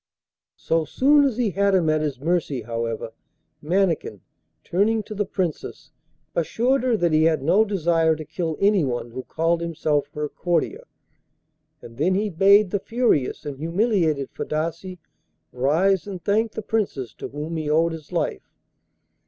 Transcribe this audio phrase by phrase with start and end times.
[0.55, 3.11] So soon as he had him at his mercy, however,
[3.61, 4.21] Mannikin,
[4.63, 5.91] turning to the Princess,
[6.33, 10.87] assured her that he had no desire to kill anyone who called himself her courtier,
[11.83, 14.97] and then he bade the furious and humiliated Fadasse
[15.51, 18.49] rise and thank the Princess to whom he owed his life.